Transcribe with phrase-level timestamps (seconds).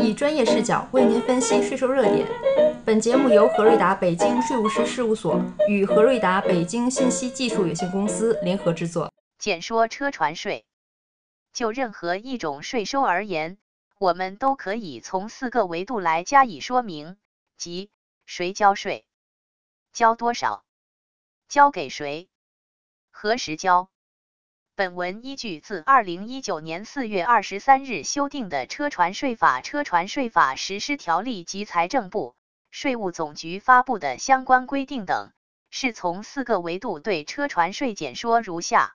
[0.00, 2.26] 以专业视角为您分析税收热点。
[2.84, 9.12] 本节目由何瑞达北京税务师事务所与何瑞达北京信息技术有限公司联合制作。
[9.38, 10.64] 简说车船税。
[11.52, 13.58] 就任何一种税收而言，
[13.98, 17.16] 我们都可以从四个维度来加以说明，
[17.56, 17.90] 即
[18.26, 19.04] 谁交税、
[19.92, 20.64] 交多少、
[21.48, 22.28] 交给谁、
[23.10, 23.88] 何时交。
[24.78, 32.36] 本文依据自二零一九年四月二十三日修订的《车船税法》《车船税法实施条例》及财政部、
[32.70, 35.32] 税务总局发布的相关规定等，
[35.68, 38.94] 是从四个维度对车船税简说如下：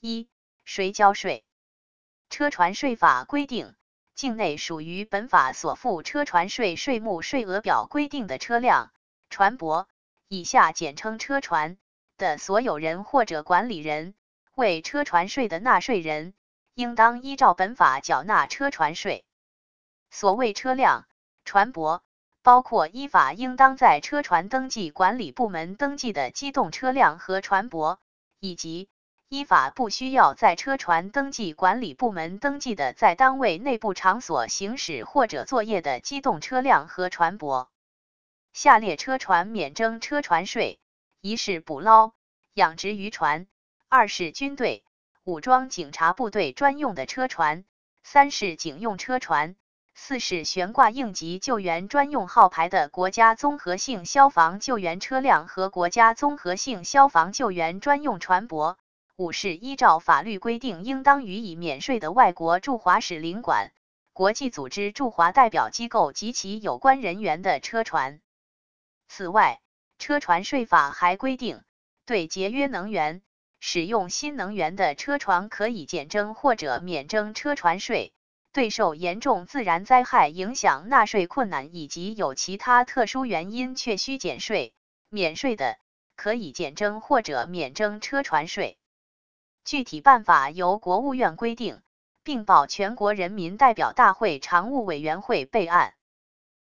[0.00, 0.28] 一、
[0.64, 1.44] 谁交税？
[2.30, 3.74] 车船税法规定，
[4.14, 8.90] 境内属于本法所附车船税税目税额表规定的车辆、
[9.28, 9.84] 船舶
[10.28, 11.76] （以下简称车船）
[12.16, 14.14] 的所有人或者管理人。
[14.56, 16.32] 为车船税的纳税人，
[16.72, 19.22] 应当依照本法缴纳车船税。
[20.10, 21.06] 所谓车辆、
[21.44, 22.00] 船舶，
[22.42, 27.98] 包括依法应当在车船登记管理部门登记的机动车辆和船舶，
[28.40, 28.88] 以及
[29.28, 37.68] 依法不需要在车船登记管理部门登记的在单位内部场所行驶或者作业的机动车辆和船舶。
[38.54, 40.80] 下列车船免征车船税：
[41.20, 42.14] 一是捕捞、
[42.54, 43.46] 养殖渔船。
[43.88, 44.82] 二是军队、
[45.22, 47.62] 武装警察部队专用的车船；
[48.02, 49.54] 三是警用车船；
[49.94, 58.76] 四是悬挂应急救援专用号牌的国家综合性消防救援车辆和国家综合性消防救援专用船舶；
[59.14, 63.70] 五是依照法律规定应当予以免税的外国驻华使领馆、
[64.12, 68.20] 国际组织驻华代表机构及其有关人员的车船。
[69.06, 69.60] 此外，
[70.00, 71.62] 车船税法还规定，
[72.04, 73.22] 对节约能源。
[73.68, 78.12] 使用新能源的车船可以减征或者免征车船税；
[78.52, 84.72] 对受严重自然灾害影响纳税困难以及有其他特殊原因确需减税、
[85.08, 85.78] 免税的，
[86.14, 88.78] 可以减征或者免征车船税。
[89.64, 91.82] 具体办法由国务院规定，
[92.22, 95.92] 并报全国人民代表大会常务委员会备案。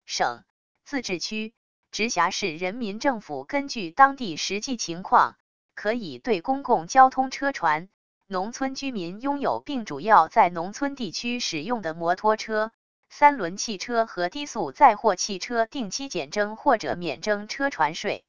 [0.06, 0.44] 省、
[0.84, 1.54] 自治区、
[1.90, 5.38] 直辖市人民政府根据当地实际情况。
[5.82, 7.90] 可以对公共交通车船、
[8.28, 12.72] 农村居民拥有并主要在农村地区使用的摩托车、
[13.10, 18.24] 三轮汽车和低速载货汽车定期减征或者免征车船税。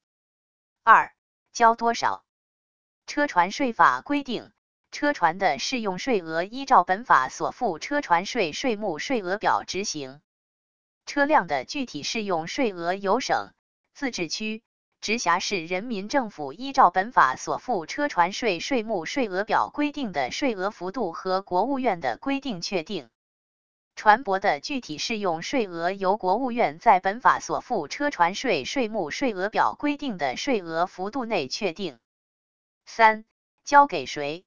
[0.83, 1.13] 二、
[1.53, 2.25] 交多少？
[3.07, 4.51] 车船税法规定，
[4.91, 10.23] 车船的适用税额依照本法所附车船税税目税额表执行。
[11.05, 13.53] 车辆的具体适用税额由省、
[13.93, 14.63] 自治区。
[15.03, 23.11] 直辖市人民政府依照本法所附车船税税目税额表规定的税额幅度和国务院的规定确定。
[23.97, 31.99] 船舶的具体适用税额由国务院在本法所附车船税税目税额表规定的税额幅度内确定。
[32.87, 33.25] 三、
[33.65, 34.45] 交给谁？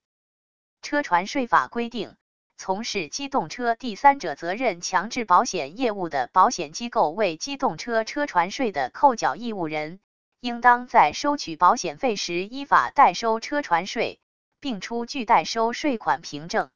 [0.82, 2.16] 车船税法规定，
[2.56, 10.00] 从事机动车第三者责任强制保险业务的保险机构为机动车车船税的扣缴义务人。
[10.46, 14.20] 应当在收取保险费时依法代收车船税，
[14.60, 16.70] 并出具代收税款凭证。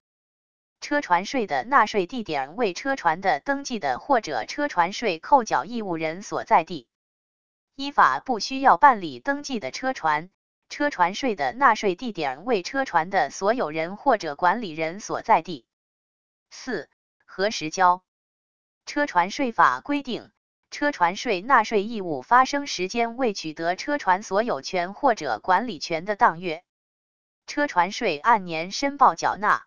[0.82, 6.88] 车船税的纳税地点为车船的登记的或者车船税扣缴义务人所在地。
[7.76, 10.32] 依法不需要办理登记的车船，
[10.70, 15.64] 车船税的纳税地点为车船的所有人或者管理人所在地。
[16.50, 16.90] 四、
[17.24, 18.02] 何时交？
[18.88, 20.32] 车船税法规定。
[20.72, 26.64] 车船税纳税义务发生时间未取得车船所有权或者管理权的当月，
[27.48, 29.66] 车船税按年申报缴纳。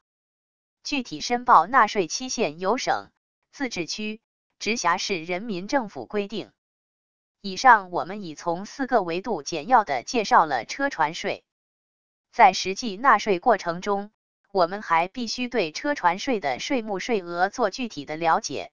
[0.84, 3.10] 具体申报纳税期限由省、
[3.50, 4.20] 自治区、
[4.58, 6.52] 直辖市人民政府规定。
[7.40, 11.44] 以上我们已从四个维度简要的介绍了车船税。
[12.30, 14.12] 在实际纳税过程中，
[14.52, 18.70] 我们还必须对车船税的税目税额做具体的了解。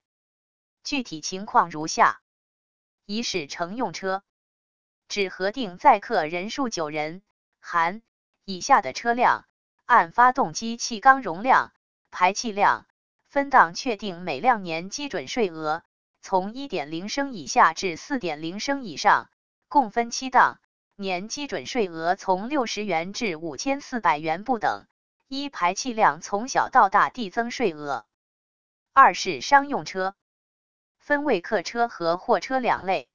[0.82, 2.19] 具体情况如下：
[3.12, 4.22] 一是乘用车，
[5.08, 7.22] 指核定载客人数九人
[7.58, 8.02] 含
[8.44, 9.46] 以下的车辆，
[9.84, 11.72] 按发动机气缸容量、
[12.12, 12.86] 排气量
[13.26, 15.82] 分档确定每辆年基准税额，
[16.20, 19.28] 从一点零升以下至四点零升以上，
[19.66, 20.60] 共分七档，
[20.94, 24.86] 年基准税额从六十元至五千四百元不等，
[25.26, 28.06] 依排气量从小到大递增税额。
[28.92, 30.14] 二是商用车。
[31.10, 33.08] 分为客车和货车两类。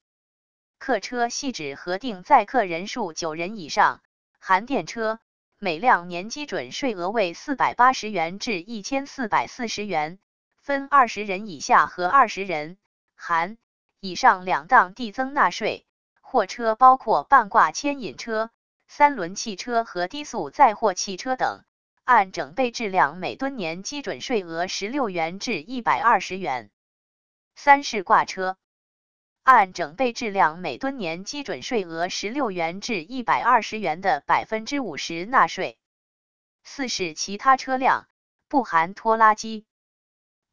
[0.80, 4.02] 客车系指核定载客人数九人以上，
[4.38, 5.18] 含电车，
[5.60, 10.20] 每辆年基准税额为四百八十元至一千四百四十元，
[10.58, 12.78] 分二十人以下和二十人
[13.16, 13.58] 含
[14.02, 15.86] 以上两档递增纳税。
[16.20, 18.50] 货车包括半挂牵引车、
[18.90, 21.64] 三轮汽车和低速载货汽车等，
[22.04, 26.70] 按整备质量每吨年基准税额十六元至一百二十元。
[27.56, 28.58] 三是挂车，
[29.42, 35.78] 按整备质量每吨年基准税额十六元至一百二十元的百分之五十纳税。
[36.64, 38.08] 四是其他车辆，
[38.48, 39.66] 不含拖拉机，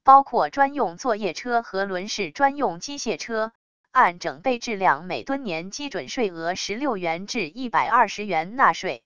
[0.02, 3.52] 包括专用作业车和轮式专用机械车，
[3.90, 9.02] 按整备质量每吨年基准税额十六元至一百二十元纳税。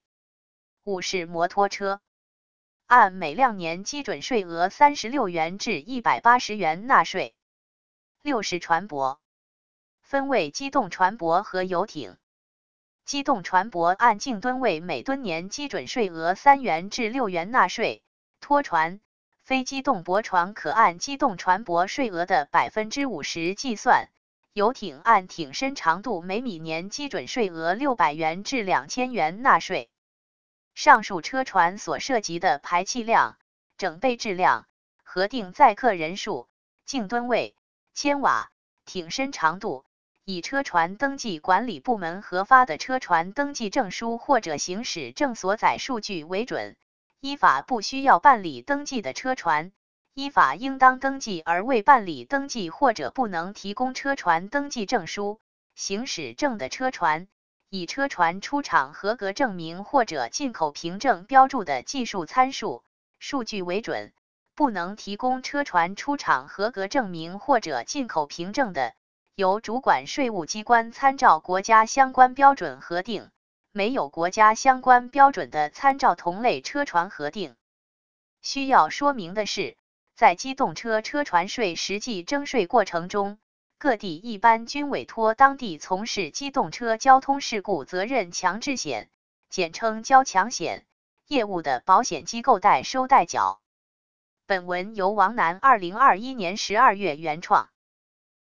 [0.85, 2.01] 五是摩托车，
[2.87, 7.35] 按每辆年基准税额三十六元至一百八十元纳税。
[8.27, 9.19] 六十船舶，
[10.03, 12.17] 分为机动船舶和游艇。
[13.05, 18.03] 机动船舶按净吨位每吨年基准税额三元至六元纳税。
[18.41, 19.01] 拖船、
[19.45, 24.09] 非机动驳船可按机动船舶税额的百分之五十计算。
[24.53, 29.89] 游艇按艇身长度每米年基准税额六百元至两千元纳税。
[30.75, 33.39] 上述车船所涉及的排气量、
[33.79, 34.67] 整备质量、
[35.05, 36.49] 核定载客人数、
[36.85, 37.55] 净吨位。
[37.97, 38.51] 千瓦
[38.85, 39.87] 艇身长度，
[40.27, 46.77] 以车船登记管理部门核发的车船登记证书或者行驶证所载数据为准。
[47.21, 49.73] 依法不需要办理登记的车船，
[50.13, 55.41] 依法应当登记而未办理登记或者不能提供车船登记证书、
[55.75, 57.29] 行驶证的车船，
[57.71, 62.85] 以车船出厂合格证明或者进口凭证标注的技术参数
[63.19, 64.13] 数据为准。
[64.57, 68.95] 不能提供车船出厂合格证明或者进口凭证的，
[69.35, 73.29] 由主管税务机关参照国家相关标准核定；
[73.71, 77.55] 没有国家相关标准的，参照同类车船核定。
[78.41, 79.77] 需要说明的是，
[80.15, 83.37] 在机动车车船税实际征税过程中，
[83.77, 89.11] 各地一般均委托当地从事机动车交通事故责任强制险
[89.51, 90.87] （简称交强险）
[91.29, 93.61] 业务的保险机构代收代缴。
[94.49, 97.69] 本文由王楠二零二一年十二月原创。